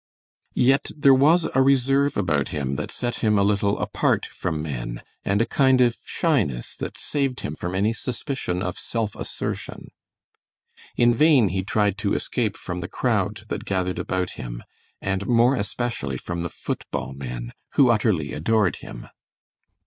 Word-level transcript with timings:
Yet 0.55 0.89
there 0.97 1.13
was 1.13 1.47
a 1.53 1.61
reserve 1.61 2.17
about 2.17 2.47
him 2.47 2.75
that 2.77 2.89
set 2.89 3.17
him 3.17 3.37
a 3.37 3.43
little 3.43 3.77
apart 3.77 4.25
from 4.31 4.63
men, 4.63 5.03
and 5.23 5.43
a 5.43 5.45
kind 5.45 5.79
of 5.79 5.95
shyness 6.07 6.75
that 6.77 6.97
saved 6.97 7.41
him 7.41 7.53
from 7.53 7.75
any 7.75 7.93
suspicion 7.93 8.63
of 8.63 8.79
self 8.79 9.15
assertion. 9.15 9.89
In 10.97 11.13
vain 11.13 11.49
he 11.49 11.63
tried 11.63 11.99
to 11.99 12.15
escape 12.15 12.57
from 12.57 12.79
the 12.79 12.87
crowd 12.89 13.43
that 13.49 13.63
gathered 13.65 13.99
about 13.99 14.31
him, 14.31 14.63
and 15.01 15.27
more 15.27 15.53
especially 15.55 16.17
from 16.17 16.41
the 16.41 16.49
foot 16.49 16.83
ball 16.89 17.13
men, 17.13 17.53
who 17.73 17.91
utterly 17.91 18.33
adored 18.33 18.77
him. 18.77 19.07